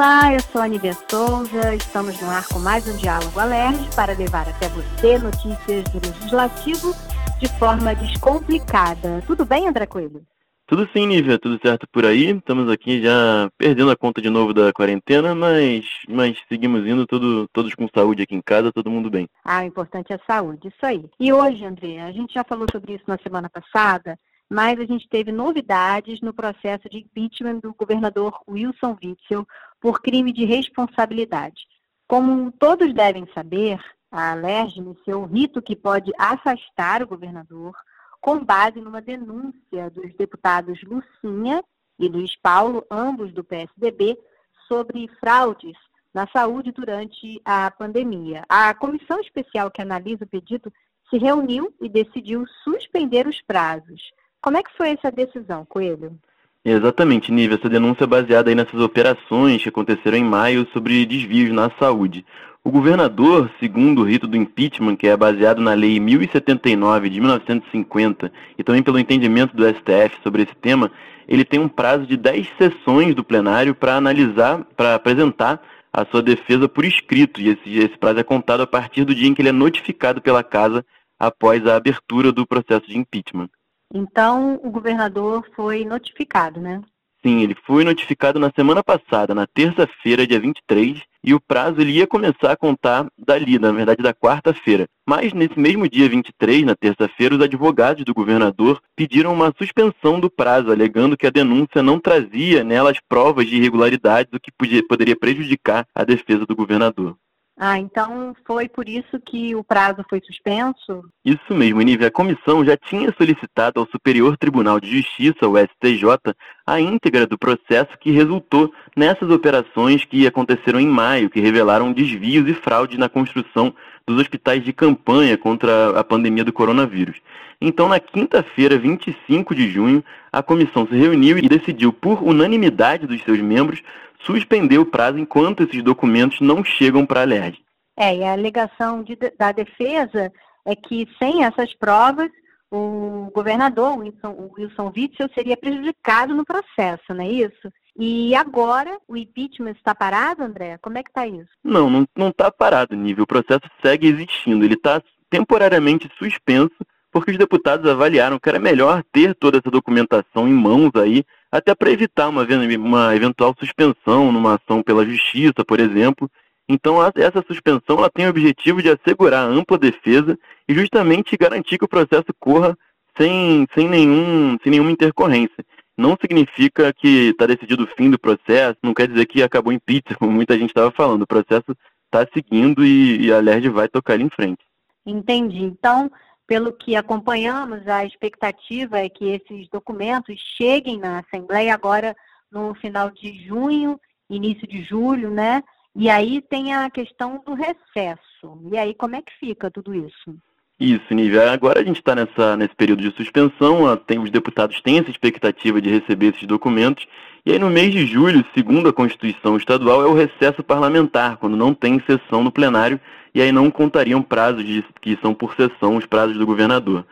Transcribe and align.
Olá, 0.00 0.32
eu 0.32 0.40
sou 0.40 0.62
a 0.62 0.66
Nívia 0.66 0.94
Souza, 1.10 1.74
estamos 1.74 2.18
no 2.22 2.30
ar 2.30 2.48
com 2.48 2.58
mais 2.58 2.88
um 2.88 2.96
Diálogo 2.96 3.38
Alerj 3.38 3.94
para 3.94 4.14
levar 4.14 4.48
até 4.48 4.66
você 4.70 5.18
notícias 5.18 5.84
do 5.90 6.00
Legislativo 6.00 6.94
de 7.38 7.46
forma 7.58 7.94
descomplicada. 7.94 9.22
Tudo 9.26 9.44
bem, 9.44 9.68
André 9.68 9.84
Coelho? 9.84 10.22
Tudo 10.66 10.88
sim, 10.90 11.06
Nívia, 11.06 11.38
tudo 11.38 11.60
certo 11.60 11.86
por 11.92 12.06
aí. 12.06 12.30
Estamos 12.30 12.70
aqui 12.70 13.02
já 13.02 13.50
perdendo 13.58 13.90
a 13.90 13.96
conta 13.96 14.22
de 14.22 14.30
novo 14.30 14.54
da 14.54 14.72
quarentena, 14.72 15.34
mas, 15.34 15.84
mas 16.08 16.38
seguimos 16.48 16.86
indo 16.86 17.06
todos 17.06 17.74
com 17.74 17.86
saúde 17.94 18.22
aqui 18.22 18.34
em 18.34 18.40
casa, 18.40 18.72
todo 18.72 18.90
mundo 18.90 19.10
bem. 19.10 19.28
Ah, 19.44 19.60
o 19.60 19.64
importante 19.66 20.14
é 20.14 20.16
a 20.16 20.26
saúde, 20.26 20.68
isso 20.68 20.86
aí. 20.86 21.10
E 21.20 21.30
hoje, 21.30 21.62
André, 21.62 22.00
a 22.00 22.10
gente 22.10 22.32
já 22.32 22.42
falou 22.42 22.66
sobre 22.72 22.94
isso 22.94 23.04
na 23.06 23.18
semana 23.18 23.50
passada, 23.50 24.18
mas 24.50 24.80
a 24.80 24.84
gente 24.84 25.08
teve 25.08 25.30
novidades 25.30 26.20
no 26.20 26.34
processo 26.34 26.88
de 26.90 26.98
impeachment 26.98 27.60
do 27.60 27.72
governador 27.72 28.36
Wilson 28.48 28.96
Witzel 29.00 29.46
por 29.80 30.02
crime 30.02 30.32
de 30.32 30.44
responsabilidade. 30.44 31.62
Como 32.08 32.50
todos 32.50 32.92
devem 32.92 33.28
saber, 33.32 33.78
a 34.10 34.32
Alerj 34.32 34.80
iniciou 34.80 35.22
um 35.22 35.26
rito 35.26 35.62
que 35.62 35.76
pode 35.76 36.10
afastar 36.18 37.00
o 37.00 37.06
governador 37.06 37.76
com 38.20 38.44
base 38.44 38.80
numa 38.80 39.00
denúncia 39.00 39.88
dos 39.90 40.12
deputados 40.16 40.82
Lucinha 40.82 41.62
e 41.96 42.08
Luiz 42.08 42.34
Paulo, 42.36 42.84
ambos 42.90 43.32
do 43.32 43.44
PSDB, 43.44 44.18
sobre 44.66 45.08
fraudes 45.20 45.76
na 46.12 46.26
saúde 46.26 46.72
durante 46.72 47.40
a 47.44 47.70
pandemia. 47.70 48.44
A 48.48 48.74
comissão 48.74 49.20
especial 49.20 49.70
que 49.70 49.80
analisa 49.80 50.24
o 50.24 50.28
pedido 50.28 50.72
se 51.08 51.18
reuniu 51.18 51.72
e 51.80 51.88
decidiu 51.88 52.44
suspender 52.64 53.28
os 53.28 53.40
prazos. 53.42 54.00
Como 54.42 54.56
é 54.56 54.62
que 54.62 54.76
foi 54.76 54.90
essa 54.90 55.10
decisão, 55.10 55.64
Coelho? 55.66 56.18
Exatamente, 56.64 57.32
Nível. 57.32 57.58
Essa 57.58 57.68
denúncia 57.68 58.04
é 58.04 58.06
baseada 58.06 58.50
aí 58.50 58.54
nessas 58.54 58.80
operações 58.80 59.62
que 59.62 59.68
aconteceram 59.68 60.16
em 60.16 60.24
maio 60.24 60.66
sobre 60.72 61.04
desvios 61.06 61.50
na 61.50 61.70
saúde. 61.78 62.24
O 62.62 62.70
governador, 62.70 63.50
segundo 63.58 64.02
o 64.02 64.04
rito 64.04 64.26
do 64.26 64.36
impeachment, 64.36 64.96
que 64.96 65.08
é 65.08 65.16
baseado 65.16 65.62
na 65.62 65.72
Lei 65.72 65.98
1079 65.98 67.08
de 67.08 67.18
1950 67.18 68.30
e 68.58 68.62
também 68.62 68.82
pelo 68.82 68.98
entendimento 68.98 69.56
do 69.56 69.66
STF 69.66 70.22
sobre 70.22 70.42
esse 70.42 70.54
tema, 70.54 70.92
ele 71.26 71.44
tem 71.44 71.58
um 71.58 71.68
prazo 71.68 72.06
de 72.06 72.18
10 72.18 72.48
sessões 72.58 73.14
do 73.14 73.24
plenário 73.24 73.74
para 73.74 73.96
analisar, 73.96 74.62
para 74.76 74.94
apresentar 74.94 75.62
a 75.90 76.04
sua 76.04 76.22
defesa 76.22 76.68
por 76.68 76.84
escrito. 76.84 77.40
E 77.40 77.48
esse, 77.48 77.78
esse 77.78 77.96
prazo 77.96 78.20
é 78.20 78.24
contado 78.24 78.62
a 78.62 78.66
partir 78.66 79.04
do 79.04 79.14
dia 79.14 79.28
em 79.28 79.34
que 79.34 79.40
ele 79.40 79.48
é 79.48 79.52
notificado 79.52 80.20
pela 80.20 80.44
Casa 80.44 80.84
após 81.18 81.66
a 81.66 81.76
abertura 81.76 82.30
do 82.30 82.46
processo 82.46 82.86
de 82.86 82.98
impeachment. 82.98 83.48
Então, 83.92 84.60
o 84.62 84.70
governador 84.70 85.44
foi 85.54 85.84
notificado, 85.84 86.60
né? 86.60 86.80
Sim, 87.22 87.42
ele 87.42 87.54
foi 87.66 87.84
notificado 87.84 88.38
na 88.38 88.50
semana 88.56 88.82
passada, 88.82 89.34
na 89.34 89.46
terça-feira, 89.46 90.26
dia 90.26 90.40
23, 90.40 91.02
e 91.22 91.34
o 91.34 91.40
prazo 91.40 91.78
ele 91.78 91.92
ia 91.92 92.06
começar 92.06 92.52
a 92.52 92.56
contar 92.56 93.06
dali, 93.18 93.58
na 93.58 93.70
verdade 93.70 94.02
da 94.02 94.14
quarta-feira. 94.14 94.86
Mas 95.06 95.34
nesse 95.34 95.58
mesmo 95.58 95.86
dia 95.86 96.08
23, 96.08 96.64
na 96.64 96.74
terça-feira, 96.74 97.34
os 97.34 97.42
advogados 97.42 98.04
do 98.04 98.14
governador 98.14 98.80
pediram 98.96 99.34
uma 99.34 99.52
suspensão 99.58 100.18
do 100.18 100.30
prazo, 100.30 100.72
alegando 100.72 101.16
que 101.16 101.26
a 101.26 101.30
denúncia 101.30 101.82
não 101.82 102.00
trazia 102.00 102.64
nelas 102.64 102.96
provas 103.06 103.46
de 103.46 103.56
irregularidades, 103.56 104.32
o 104.32 104.40
que 104.40 104.50
podia, 104.50 104.82
poderia 104.86 105.16
prejudicar 105.16 105.86
a 105.94 106.04
defesa 106.04 106.46
do 106.46 106.56
governador. 106.56 107.16
Ah, 107.62 107.78
então 107.78 108.34
foi 108.46 108.70
por 108.70 108.88
isso 108.88 109.20
que 109.20 109.54
o 109.54 109.62
prazo 109.62 110.02
foi 110.08 110.18
suspenso? 110.24 111.04
Isso 111.22 111.52
mesmo, 111.54 111.82
Nívia. 111.82 112.08
A 112.08 112.10
comissão 112.10 112.64
já 112.64 112.74
tinha 112.74 113.14
solicitado 113.18 113.78
ao 113.78 113.86
Superior 113.86 114.34
Tribunal 114.38 114.80
de 114.80 114.90
Justiça, 114.90 115.46
o 115.46 115.58
STJ, 115.58 116.34
a 116.66 116.80
íntegra 116.80 117.26
do 117.26 117.36
processo 117.36 117.90
que 118.00 118.12
resultou 118.12 118.72
nessas 118.96 119.28
operações 119.28 120.06
que 120.06 120.26
aconteceram 120.26 120.80
em 120.80 120.86
maio, 120.86 121.28
que 121.28 121.38
revelaram 121.38 121.92
desvios 121.92 122.48
e 122.48 122.54
fraude 122.54 122.96
na 122.96 123.10
construção 123.10 123.74
dos 124.06 124.18
hospitais 124.18 124.64
de 124.64 124.72
campanha 124.72 125.36
contra 125.36 126.00
a 126.00 126.02
pandemia 126.02 126.44
do 126.44 126.54
coronavírus. 126.54 127.18
Então, 127.60 127.90
na 127.90 128.00
quinta-feira, 128.00 128.78
25 128.78 129.54
de 129.54 129.70
junho, 129.70 130.02
a 130.32 130.42
comissão 130.42 130.86
se 130.86 130.96
reuniu 130.96 131.36
e 131.36 131.46
decidiu, 131.46 131.92
por 131.92 132.22
unanimidade 132.22 133.06
dos 133.06 133.22
seus 133.22 133.38
membros, 133.38 133.82
suspender 134.24 134.78
o 134.78 134.86
prazo 134.86 135.18
enquanto 135.18 135.62
esses 135.62 135.82
documentos 135.82 136.40
não 136.40 136.64
chegam 136.64 137.06
para 137.06 137.22
a 137.22 137.24
LERJ. 137.24 137.62
É, 137.96 138.16
e 138.16 138.24
a 138.24 138.32
alegação 138.32 139.02
de, 139.02 139.16
da 139.38 139.52
defesa 139.52 140.32
é 140.64 140.74
que 140.74 141.08
sem 141.18 141.44
essas 141.44 141.74
provas, 141.74 142.30
o 142.70 143.30
governador 143.34 143.98
Wilson, 143.98 144.50
Wilson 144.56 144.92
Witzel 144.96 145.28
seria 145.34 145.56
prejudicado 145.56 146.34
no 146.34 146.44
processo, 146.44 147.12
não 147.12 147.24
é 147.24 147.28
isso? 147.28 147.70
E 147.98 148.34
agora 148.34 148.96
o 149.08 149.16
impeachment 149.16 149.72
está 149.72 149.94
parado, 149.94 150.42
André? 150.42 150.78
Como 150.78 150.96
é 150.96 151.02
que 151.02 151.10
está 151.10 151.26
isso? 151.26 151.50
Não, 151.62 152.06
não 152.16 152.28
está 152.28 152.50
parado, 152.50 152.96
nível. 152.96 153.24
O 153.24 153.26
processo 153.26 153.68
segue 153.82 154.06
existindo. 154.06 154.64
Ele 154.64 154.74
está 154.74 155.02
temporariamente 155.28 156.10
suspenso 156.18 156.76
porque 157.12 157.32
os 157.32 157.36
deputados 157.36 157.90
avaliaram 157.90 158.38
que 158.38 158.48
era 158.48 158.58
melhor 158.58 159.02
ter 159.12 159.34
toda 159.34 159.58
essa 159.58 159.70
documentação 159.70 160.48
em 160.48 160.52
mãos 160.52 160.90
aí, 160.94 161.24
até 161.50 161.74
para 161.74 161.90
evitar 161.90 162.28
uma, 162.28 162.46
uma 162.78 163.16
eventual 163.16 163.54
suspensão 163.58 164.30
numa 164.30 164.54
ação 164.54 164.82
pela 164.82 165.04
justiça, 165.04 165.64
por 165.66 165.80
exemplo. 165.80 166.30
Então, 166.68 166.98
essa 167.16 167.42
suspensão 167.46 167.98
ela 167.98 168.08
tem 168.08 168.26
o 168.26 168.30
objetivo 168.30 168.80
de 168.80 168.90
assegurar 168.90 169.44
ampla 169.44 169.76
defesa 169.76 170.38
e 170.68 170.74
justamente 170.74 171.36
garantir 171.36 171.78
que 171.78 171.84
o 171.84 171.88
processo 171.88 172.32
corra 172.38 172.78
sem, 173.18 173.66
sem, 173.74 173.88
nenhum, 173.88 174.56
sem 174.62 174.70
nenhuma 174.70 174.92
intercorrência. 174.92 175.64
Não 175.98 176.16
significa 176.20 176.92
que 176.92 177.30
está 177.30 177.44
decidido 177.46 177.84
o 177.84 177.86
fim 177.88 178.08
do 178.08 178.18
processo, 178.18 178.78
não 178.82 178.94
quer 178.94 179.08
dizer 179.08 179.26
que 179.26 179.42
acabou 179.42 179.72
em 179.72 179.78
pizza, 179.78 180.14
como 180.18 180.30
muita 180.30 180.56
gente 180.56 180.70
estava 180.70 180.92
falando. 180.92 181.22
O 181.22 181.26
processo 181.26 181.76
está 182.06 182.26
seguindo 182.32 182.84
e, 182.84 183.26
e 183.26 183.32
a 183.32 183.40
LERJ 183.40 183.68
vai 183.70 183.88
tocar 183.88 184.20
em 184.20 184.30
frente. 184.30 184.62
Entendi. 185.04 185.64
Então, 185.64 186.10
pelo 186.50 186.72
que 186.72 186.96
acompanhamos, 186.96 187.86
a 187.86 188.04
expectativa 188.04 188.98
é 188.98 189.08
que 189.08 189.24
esses 189.24 189.68
documentos 189.68 190.36
cheguem 190.58 190.98
na 190.98 191.20
Assembleia 191.20 191.72
agora 191.72 192.16
no 192.50 192.74
final 192.74 193.08
de 193.08 193.46
junho, 193.46 194.00
início 194.28 194.66
de 194.66 194.82
julho, 194.82 195.30
né? 195.30 195.62
E 195.94 196.10
aí 196.10 196.42
tem 196.42 196.74
a 196.74 196.90
questão 196.90 197.40
do 197.46 197.54
recesso. 197.54 198.60
E 198.68 198.76
aí, 198.76 198.92
como 198.96 199.14
é 199.14 199.22
que 199.22 199.32
fica 199.38 199.70
tudo 199.70 199.94
isso? 199.94 200.36
Isso, 200.80 201.12
Nívia. 201.12 201.52
Agora 201.52 201.80
a 201.80 201.84
gente 201.84 201.98
está 201.98 202.16
nesse 202.56 202.74
período 202.74 203.02
de 203.02 203.14
suspensão, 203.14 203.94
tem, 203.98 204.18
os 204.18 204.30
deputados 204.30 204.80
têm 204.80 204.98
essa 204.98 205.10
expectativa 205.10 205.78
de 205.78 205.90
receber 205.90 206.28
esses 206.28 206.48
documentos, 206.48 207.06
e 207.44 207.52
aí 207.52 207.58
no 207.58 207.68
mês 207.68 207.92
de 207.92 208.06
julho, 208.06 208.42
segundo 208.54 208.88
a 208.88 208.92
Constituição 208.92 209.58
Estadual, 209.58 210.02
é 210.02 210.06
o 210.06 210.14
recesso 210.14 210.62
parlamentar, 210.62 211.36
quando 211.36 211.54
não 211.54 211.74
tem 211.74 212.02
sessão 212.06 212.42
no 212.42 212.50
plenário, 212.50 212.98
e 213.34 213.42
aí 213.42 213.52
não 213.52 213.70
contariam 213.70 214.22
prazos 214.22 214.64
de, 214.64 214.82
que 215.02 215.18
são 215.20 215.34
por 215.34 215.54
sessão 215.54 215.96
os 215.96 216.06
prazos 216.06 216.38
do 216.38 216.46
governador. 216.46 217.04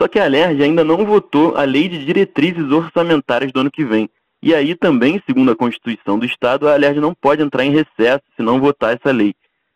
Só 0.00 0.08
que 0.08 0.18
a 0.18 0.26
LERJ 0.26 0.64
ainda 0.64 0.82
não 0.82 1.06
votou 1.06 1.56
a 1.56 1.62
lei 1.62 1.88
de 1.88 2.04
diretrizes 2.04 2.72
orçamentárias 2.72 3.52
do 3.52 3.60
ano 3.60 3.70
que 3.70 3.84
vem. 3.84 4.10
E 4.42 4.52
aí 4.52 4.74
também, 4.74 5.22
segundo 5.24 5.52
a 5.52 5.56
Constituição 5.56 6.18
do 6.18 6.26
Estado, 6.26 6.68
a 6.68 6.74
LERJ 6.74 7.00
não 7.00 7.14
pode 7.14 7.40
entrar 7.40 7.64
em 7.64 7.70
recesso 7.70 8.24
se 8.36 8.42
não 8.42 8.58
votar 8.58 8.94
essa 8.96 9.12
lei. 9.12 9.32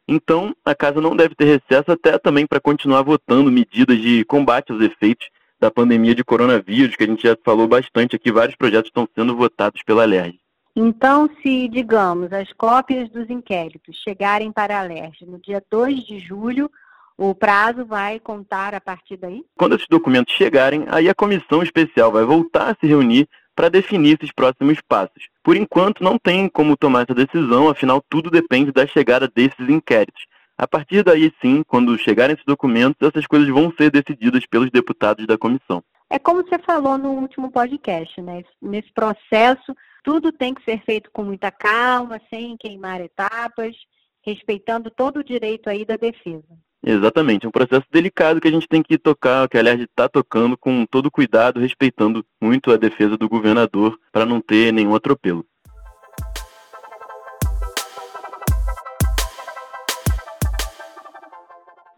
Então, 0.08 0.54
a 0.64 0.74
casa 0.74 1.00
não 1.00 1.16
deve 1.16 1.34
ter 1.34 1.44
recesso 1.44 1.90
até 1.90 2.16
também 2.18 2.46
para 2.46 2.60
continuar 2.60 3.02
votando 3.02 3.50
medidas 3.50 3.98
de 3.98 4.24
combate 4.24 4.70
aos 4.70 4.80
efeitos 4.80 5.28
da 5.58 5.70
pandemia 5.70 6.14
de 6.14 6.22
coronavírus, 6.22 6.94
que 6.94 7.04
a 7.04 7.06
gente 7.06 7.22
já 7.22 7.36
falou 7.44 7.66
bastante 7.66 8.14
aqui, 8.14 8.30
vários 8.30 8.56
projetos 8.56 8.88
estão 8.88 9.08
sendo 9.14 9.34
votados 9.34 9.82
pela 9.82 10.04
LERJ. 10.04 10.38
Então, 10.76 11.28
se, 11.42 11.68
digamos, 11.68 12.32
as 12.32 12.52
cópias 12.52 13.08
dos 13.08 13.30
inquéritos 13.30 13.96
chegarem 13.96 14.52
para 14.52 14.78
a 14.78 14.82
LERJ 14.82 15.24
no 15.26 15.38
dia 15.40 15.62
2 15.70 16.04
de 16.04 16.18
julho, 16.18 16.70
o 17.16 17.34
prazo 17.34 17.86
vai 17.86 18.20
contar 18.20 18.74
a 18.74 18.80
partir 18.80 19.16
daí? 19.16 19.42
Quando 19.56 19.74
esses 19.74 19.88
documentos 19.88 20.34
chegarem, 20.34 20.84
aí 20.88 21.08
a 21.08 21.14
comissão 21.14 21.62
especial 21.62 22.12
vai 22.12 22.24
voltar 22.24 22.70
a 22.70 22.76
se 22.78 22.86
reunir 22.86 23.26
para 23.56 23.70
definir 23.70 24.16
esses 24.16 24.30
próximos 24.30 24.78
passos. 24.86 25.28
Por 25.42 25.56
enquanto, 25.56 26.04
não 26.04 26.18
tem 26.18 26.48
como 26.48 26.76
tomar 26.76 27.02
essa 27.02 27.14
decisão, 27.14 27.68
afinal, 27.70 28.04
tudo 28.08 28.30
depende 28.30 28.70
da 28.70 28.86
chegada 28.86 29.26
desses 29.26 29.68
inquéritos. 29.68 30.26
A 30.58 30.68
partir 30.68 31.02
daí, 31.02 31.32
sim, 31.40 31.62
quando 31.66 31.98
chegarem 31.98 32.34
esses 32.34 32.46
documentos, 32.46 33.08
essas 33.08 33.26
coisas 33.26 33.48
vão 33.48 33.72
ser 33.76 33.90
decididas 33.90 34.44
pelos 34.46 34.70
deputados 34.70 35.26
da 35.26 35.36
comissão. 35.36 35.82
É 36.08 36.18
como 36.18 36.42
você 36.42 36.58
falou 36.58 36.96
no 36.96 37.10
último 37.12 37.50
podcast, 37.50 38.20
né? 38.22 38.44
Nesse 38.62 38.92
processo, 38.92 39.74
tudo 40.04 40.30
tem 40.30 40.54
que 40.54 40.62
ser 40.62 40.82
feito 40.84 41.10
com 41.10 41.24
muita 41.24 41.50
calma, 41.50 42.20
sem 42.30 42.56
queimar 42.56 43.00
etapas, 43.00 43.74
respeitando 44.22 44.90
todo 44.90 45.18
o 45.18 45.24
direito 45.24 45.68
aí 45.68 45.84
da 45.84 45.96
defesa. 45.96 46.44
Exatamente, 46.88 47.44
é 47.44 47.48
um 47.48 47.52
processo 47.52 47.84
delicado 47.90 48.40
que 48.40 48.46
a 48.46 48.50
gente 48.50 48.68
tem 48.68 48.80
que 48.80 48.96
tocar, 48.96 49.48
que 49.48 49.58
a 49.58 49.60
LERJ 49.60 49.86
está 49.86 50.08
tocando 50.08 50.56
com 50.56 50.86
todo 50.86 51.10
cuidado, 51.10 51.58
respeitando 51.58 52.24
muito 52.40 52.70
a 52.70 52.76
defesa 52.76 53.16
do 53.16 53.28
governador 53.28 53.98
para 54.12 54.24
não 54.24 54.40
ter 54.40 54.72
nenhum 54.72 54.94
atropelo. 54.94 55.44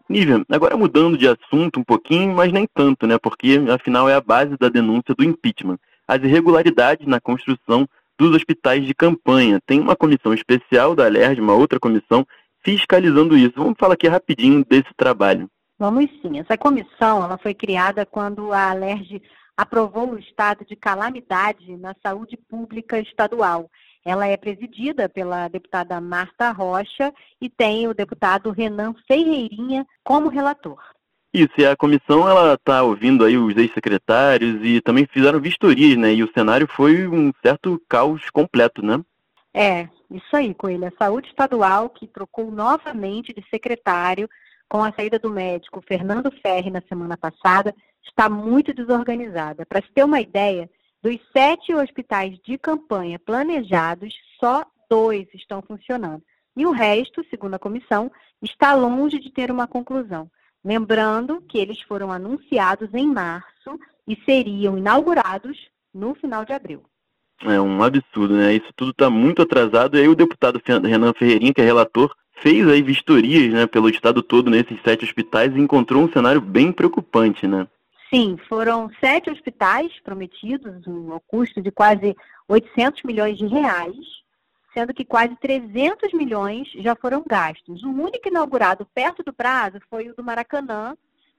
Nívia, 0.09 0.43
agora 0.49 0.75
mudando 0.75 1.15
de 1.15 1.27
assunto 1.27 1.79
um 1.79 1.83
pouquinho, 1.83 2.33
mas 2.33 2.51
nem 2.51 2.67
tanto, 2.73 3.05
né? 3.05 3.19
Porque 3.19 3.61
afinal 3.71 4.09
é 4.09 4.15
a 4.15 4.21
base 4.21 4.57
da 4.57 4.69
denúncia 4.69 5.13
do 5.13 5.23
impeachment. 5.23 5.77
As 6.07 6.23
irregularidades 6.23 7.05
na 7.05 7.19
construção 7.21 7.87
dos 8.17 8.35
hospitais 8.35 8.85
de 8.87 8.93
campanha. 8.95 9.61
Tem 9.67 9.79
uma 9.79 9.95
comissão 9.95 10.33
especial 10.33 10.95
da 10.95 11.05
Alerj, 11.05 11.39
uma 11.39 11.53
outra 11.53 11.79
comissão, 11.79 12.25
fiscalizando 12.63 13.37
isso. 13.37 13.53
Vamos 13.55 13.75
falar 13.77 13.93
aqui 13.93 14.07
rapidinho 14.07 14.65
desse 14.65 14.93
trabalho. 14.95 15.49
Vamos 15.77 16.09
sim. 16.21 16.39
Essa 16.39 16.57
comissão 16.57 17.23
ela 17.23 17.37
foi 17.37 17.53
criada 17.53 18.05
quando 18.05 18.51
a 18.51 18.69
Alerj 18.69 19.21
aprovou 19.55 20.11
o 20.11 20.19
estado 20.19 20.65
de 20.65 20.75
calamidade 20.75 21.75
na 21.77 21.95
saúde 22.01 22.37
pública 22.37 22.99
estadual. 22.99 23.69
Ela 24.05 24.27
é 24.27 24.37
presidida 24.37 25.09
pela 25.09 25.47
deputada 25.47 25.99
Marta 25.99 26.51
Rocha 26.51 27.13
e 27.41 27.49
tem 27.49 27.87
o 27.87 27.93
deputado 27.93 28.51
Renan 28.51 28.93
Ferreirinha 29.07 29.85
como 30.03 30.29
relator. 30.29 30.79
Isso, 31.33 31.51
e 31.59 31.65
a 31.65 31.75
comissão 31.75 32.27
ela 32.27 32.55
está 32.55 32.81
ouvindo 32.81 33.23
aí 33.23 33.37
os 33.37 33.55
ex-secretários 33.55 34.59
e 34.63 34.81
também 34.81 35.05
fizeram 35.05 35.39
vistorias, 35.39 35.97
né? 35.97 36.13
E 36.13 36.23
o 36.23 36.31
cenário 36.33 36.67
foi 36.67 37.07
um 37.07 37.31
certo 37.43 37.79
caos 37.87 38.29
completo, 38.31 38.83
né? 38.83 38.99
É, 39.53 39.87
isso 40.11 40.35
aí, 40.35 40.53
Coelho. 40.53 40.87
A 40.87 40.91
saúde 40.97 41.27
estadual 41.27 41.89
que 41.89 42.07
trocou 42.07 42.51
novamente 42.51 43.33
de 43.33 43.45
secretário 43.49 44.29
com 44.69 44.83
a 44.83 44.93
saída 44.93 45.17
do 45.17 45.31
médico 45.31 45.81
Fernando 45.81 46.31
Ferri 46.31 46.69
na 46.69 46.81
semana 46.81 47.17
passada, 47.17 47.75
está 48.03 48.29
muito 48.29 48.71
desorganizada. 48.71 49.65
Para 49.65 49.81
se 49.81 49.91
ter 49.91 50.03
uma 50.03 50.21
ideia, 50.21 50.69
dos 51.01 51.19
sete 51.35 51.73
hospitais 51.73 52.37
de 52.45 52.57
campanha 52.57 53.17
planejados, 53.17 54.13
só 54.39 54.63
dois 54.87 55.27
estão 55.33 55.61
funcionando. 55.63 56.23
E 56.55 56.67
o 56.67 56.71
resto, 56.71 57.25
segundo 57.29 57.55
a 57.55 57.59
comissão, 57.59 58.11
está 58.41 58.75
longe 58.75 59.17
de 59.17 59.31
ter 59.31 59.49
uma 59.49 59.67
conclusão. 59.67 60.29
Lembrando 60.63 61.41
que 61.41 61.57
eles 61.57 61.81
foram 61.81 62.11
anunciados 62.11 62.93
em 62.93 63.07
março 63.07 63.79
e 64.07 64.15
seriam 64.23 64.77
inaugurados 64.77 65.57
no 65.93 66.13
final 66.13 66.45
de 66.45 66.53
abril. 66.53 66.83
É 67.41 67.59
um 67.59 67.81
absurdo, 67.81 68.35
né? 68.35 68.53
Isso 68.53 68.71
tudo 68.75 68.91
está 68.91 69.09
muito 69.09 69.41
atrasado. 69.41 69.97
E 69.97 70.01
aí 70.01 70.07
o 70.07 70.15
deputado 70.15 70.61
Renan 70.65 71.13
Ferreirinha, 71.13 71.53
que 71.53 71.61
é 71.61 71.65
relator, 71.65 72.13
fez 72.41 72.67
aí 72.67 72.81
vistorias 72.81 73.53
né, 73.53 73.65
pelo 73.67 73.89
estado 73.89 74.21
todo 74.21 74.49
nesses 74.49 74.79
sete 74.81 75.05
hospitais 75.05 75.55
e 75.55 75.59
encontrou 75.59 76.03
um 76.03 76.11
cenário 76.11 76.41
bem 76.41 76.71
preocupante, 76.71 77.47
né? 77.47 77.67
Sim, 78.09 78.37
foram 78.49 78.89
sete 78.99 79.29
hospitais 79.29 79.91
prometidos, 80.03 80.85
um 80.87 81.19
custo 81.27 81.61
de 81.61 81.69
quase 81.69 82.15
800 82.47 83.03
milhões 83.03 83.37
de 83.37 83.45
reais, 83.45 83.95
sendo 84.73 84.93
que 84.93 85.05
quase 85.05 85.35
300 85.35 86.11
milhões 86.13 86.67
já 86.77 86.95
foram 86.95 87.23
gastos. 87.27 87.83
O 87.83 87.89
único 87.89 88.27
inaugurado 88.27 88.87
perto 88.95 89.23
do 89.23 89.31
prazo 89.31 89.79
foi 89.89 90.09
o 90.09 90.15
do 90.15 90.23
Maracanã, 90.23 90.97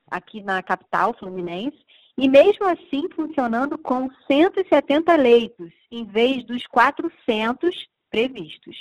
aqui 0.08 0.42
na 0.42 0.62
capital 0.62 1.12
fluminense, 1.12 1.78
e 2.20 2.28
mesmo 2.28 2.66
assim 2.66 3.08
funcionando 3.16 3.78
com 3.78 4.10
170 4.30 5.16
leitos, 5.16 5.72
em 5.90 6.04
vez 6.04 6.44
dos 6.44 6.66
400 6.66 7.88
previstos. 8.10 8.76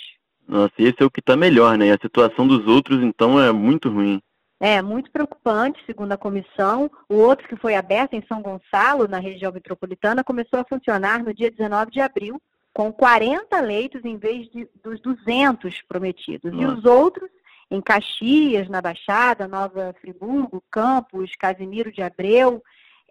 Nossa, 0.45 0.73
esse 0.77 0.97
é 0.99 1.05
o 1.05 1.09
que 1.09 1.21
está 1.21 1.37
melhor, 1.37 1.77
né? 1.77 1.89
A 1.91 1.97
situação 2.01 2.45
dos 2.45 2.67
outros, 2.67 3.01
então, 3.01 3.41
é 3.41 3.49
muito 3.53 3.87
ruim. 3.87 4.21
É, 4.59 4.81
muito 4.81 5.09
preocupante, 5.09 5.81
segundo 5.85 6.11
a 6.11 6.17
comissão. 6.17 6.91
O 7.07 7.15
outro 7.15 7.47
que 7.47 7.55
foi 7.55 7.75
aberto 7.75 8.13
em 8.13 8.23
São 8.27 8.41
Gonçalo, 8.41 9.07
na 9.07 9.19
região 9.19 9.53
metropolitana, 9.53 10.21
começou 10.21 10.59
a 10.59 10.65
funcionar 10.65 11.23
no 11.23 11.33
dia 11.33 11.49
19 11.49 11.91
de 11.91 12.01
abril 12.01 12.41
com 12.73 12.91
40 12.91 13.57
leitos 13.61 14.03
em 14.03 14.17
vez 14.17 14.49
de, 14.49 14.67
dos 14.83 14.99
200 14.99 15.81
prometidos. 15.83 16.51
Nossa. 16.51 16.63
E 16.63 16.77
os 16.77 16.83
outros, 16.83 17.29
em 17.71 17.79
Caxias, 17.79 18.67
na 18.67 18.81
Baixada, 18.81 19.47
Nova 19.47 19.95
Friburgo, 20.01 20.61
Campos, 20.69 21.31
Casimiro 21.39 21.89
de 21.89 22.01
Abreu, 22.01 22.61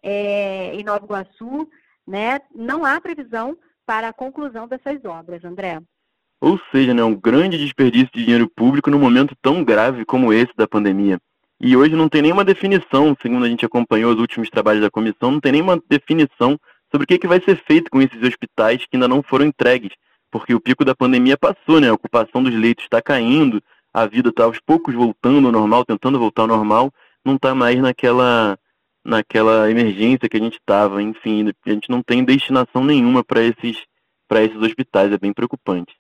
é, 0.09 0.75
em 0.75 0.83
Nova 0.83 1.05
Iguaçu, 1.05 1.69
né, 2.07 2.41
não 2.55 2.87
há 2.87 2.99
previsão 2.99 3.57
para 3.85 4.09
a 4.09 4.13
conclusão 4.13 4.67
dessas 4.67 5.05
obras, 5.05 5.45
André. 5.45 5.81
Ou 6.41 6.59
seja, 6.73 6.95
né, 6.95 7.05
um 7.05 7.15
grande 7.15 7.59
desperdício 7.59 8.11
de 8.15 8.25
dinheiro 8.25 8.49
público 8.49 8.91
num 8.91 8.99
momento 8.99 9.37
tão 9.43 9.63
grave 9.63 10.07
como 10.07 10.33
esse 10.33 10.53
da 10.57 10.67
pandemia. 10.67 11.19
E 11.61 11.77
hoje 11.77 11.95
não 11.95 12.09
tem 12.09 12.23
nenhuma 12.23 12.45
definição, 12.45 13.15
segundo 13.21 13.45
a 13.45 13.49
gente 13.49 13.67
acompanhou 13.67 14.13
os 14.15 14.21
últimos 14.21 14.49
trabalhos 14.49 14.81
da 14.81 14.91
comissão, 14.91 15.33
não 15.33 15.41
tem 15.41 15.53
nenhuma 15.53 15.83
definição 15.91 16.59
sobre 16.91 17.05
o 17.05 17.07
que, 17.07 17.19
que 17.19 17.27
vai 17.27 17.41
ser 17.43 17.63
feito 17.65 17.91
com 17.91 18.01
esses 18.01 18.23
hospitais 18.23 18.87
que 18.87 18.97
ainda 18.97 19.09
não 19.09 19.23
foram 19.23 19.45
entregues, 19.45 19.93
porque 20.31 20.55
o 20.55 20.61
pico 20.61 20.85
da 20.85 20.95
pandemia 20.95 21.37
passou, 21.37 21.81
né? 21.81 21.91
A 21.91 21.95
ocupação 21.95 22.43
dos 22.43 22.55
leitos 22.55 22.85
está 22.85 23.03
caindo, 23.03 23.61
a 23.93 24.07
vida 24.07 24.31
está 24.31 24.45
aos 24.45 24.61
poucos 24.61 24.95
voltando 24.95 25.49
ao 25.49 25.53
normal, 25.53 25.85
tentando 25.85 26.19
voltar 26.19 26.43
ao 26.43 26.49
normal, 26.49 26.93
não 27.25 27.35
está 27.35 27.55
mais 27.55 27.79
naquela 27.79 28.57
naquela 29.05 29.71
emergência 29.71 30.29
que 30.29 30.37
a 30.37 30.41
gente 30.41 30.59
estava, 30.59 31.03
enfim, 31.03 31.51
a 31.67 31.71
gente 31.71 31.91
não 31.91 32.03
tem 32.03 32.25
destinação 32.25 32.85
nenhuma 32.85 33.25
para 33.25 33.43
esses 33.43 33.85
esses 34.37 34.61
hospitais, 34.61 35.11
é 35.11 35.19
bem 35.19 35.33
preocupante. 35.33 35.97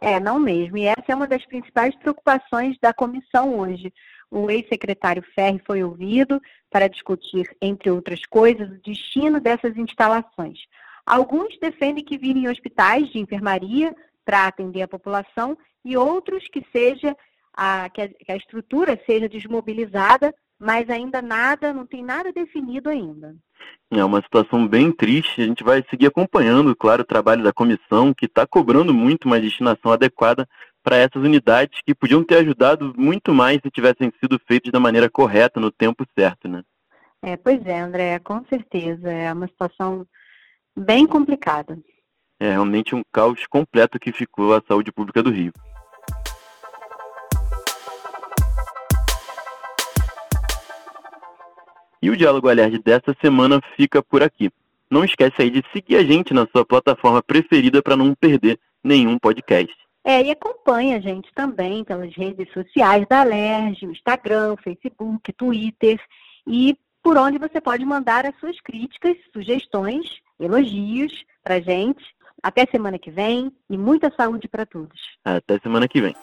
É, 0.00 0.18
não 0.18 0.38
mesmo. 0.38 0.78
E 0.78 0.86
essa 0.86 1.04
é 1.08 1.14
uma 1.14 1.26
das 1.26 1.44
principais 1.46 1.94
preocupações 1.96 2.76
da 2.80 2.92
comissão 2.92 3.58
hoje. 3.58 3.92
O 4.30 4.50
ex-secretário 4.50 5.22
Ferri 5.34 5.60
foi 5.66 5.82
ouvido 5.82 6.40
para 6.70 6.88
discutir, 6.88 7.54
entre 7.60 7.90
outras 7.90 8.24
coisas, 8.26 8.68
o 8.70 8.80
destino 8.82 9.40
dessas 9.40 9.76
instalações. 9.76 10.60
Alguns 11.04 11.58
defendem 11.58 12.04
que 12.04 12.18
virem 12.18 12.48
hospitais 12.48 13.08
de 13.10 13.18
enfermaria 13.18 13.94
para 14.24 14.46
atender 14.46 14.82
a 14.82 14.88
população 14.88 15.56
e 15.84 15.96
outros 15.96 16.48
que 16.48 16.64
seja 16.72 17.16
a, 17.54 17.88
que 17.88 18.02
a, 18.02 18.08
que 18.08 18.32
a 18.32 18.36
estrutura 18.36 19.00
seja 19.06 19.28
desmobilizada, 19.28 20.34
mas 20.58 20.88
ainda 20.88 21.20
nada, 21.20 21.72
não 21.72 21.86
tem 21.86 22.02
nada 22.02 22.32
definido 22.32 22.88
ainda. 22.88 23.34
É 23.90 24.04
uma 24.04 24.22
situação 24.22 24.66
bem 24.66 24.90
triste. 24.90 25.40
A 25.40 25.44
gente 25.44 25.62
vai 25.62 25.84
seguir 25.90 26.06
acompanhando, 26.06 26.74
claro, 26.74 27.02
o 27.02 27.06
trabalho 27.06 27.42
da 27.42 27.52
comissão, 27.52 28.12
que 28.14 28.26
está 28.26 28.46
cobrando 28.46 28.92
muito 28.92 29.26
uma 29.26 29.40
destinação 29.40 29.92
adequada 29.92 30.48
para 30.82 30.96
essas 30.96 31.22
unidades 31.22 31.80
que 31.84 31.94
podiam 31.94 32.22
ter 32.22 32.36
ajudado 32.36 32.94
muito 32.96 33.34
mais 33.34 33.60
se 33.60 33.70
tivessem 33.70 34.12
sido 34.20 34.40
feitas 34.46 34.72
da 34.72 34.80
maneira 34.80 35.10
correta, 35.10 35.60
no 35.60 35.70
tempo 35.70 36.06
certo, 36.16 36.48
né? 36.48 36.62
É, 37.22 37.36
pois 37.36 37.64
é, 37.66 37.80
André, 37.80 38.18
com 38.20 38.44
certeza. 38.44 39.10
É 39.10 39.32
uma 39.32 39.48
situação 39.48 40.06
bem 40.76 41.06
complicada. 41.06 41.78
É 42.38 42.50
realmente 42.50 42.94
um 42.94 43.02
caos 43.12 43.46
completo 43.46 43.98
que 43.98 44.12
ficou 44.12 44.54
a 44.54 44.62
saúde 44.66 44.92
pública 44.92 45.22
do 45.22 45.30
Rio. 45.30 45.52
E 52.06 52.10
o 52.10 52.16
Diálogo 52.16 52.48
Alerj 52.48 52.78
dessa 52.78 53.16
semana 53.20 53.60
fica 53.76 54.00
por 54.00 54.22
aqui. 54.22 54.48
Não 54.88 55.04
esquece 55.04 55.42
aí 55.42 55.50
de 55.50 55.60
seguir 55.72 55.96
a 55.96 56.04
gente 56.04 56.32
na 56.32 56.46
sua 56.46 56.64
plataforma 56.64 57.20
preferida 57.20 57.82
para 57.82 57.96
não 57.96 58.14
perder 58.14 58.60
nenhum 58.84 59.18
podcast. 59.18 59.74
É, 60.04 60.22
e 60.22 60.30
acompanha 60.30 60.98
a 60.98 61.00
gente 61.00 61.28
também 61.34 61.82
pelas 61.82 62.14
redes 62.14 62.48
sociais 62.52 63.04
da 63.08 63.22
Alerj, 63.22 63.86
Instagram, 63.86 64.54
Facebook, 64.62 65.32
Twitter 65.32 66.00
e 66.46 66.78
por 67.02 67.16
onde 67.16 67.38
você 67.38 67.60
pode 67.60 67.84
mandar 67.84 68.24
as 68.24 68.38
suas 68.38 68.60
críticas, 68.60 69.16
sugestões, 69.32 70.06
elogios 70.38 71.24
para 71.42 71.56
a 71.56 71.60
gente. 71.60 72.04
Até 72.40 72.66
semana 72.66 73.00
que 73.00 73.10
vem 73.10 73.50
e 73.68 73.76
muita 73.76 74.12
saúde 74.16 74.46
para 74.46 74.64
todos. 74.64 75.18
Até 75.24 75.58
semana 75.58 75.88
que 75.88 76.00
vem. 76.00 76.14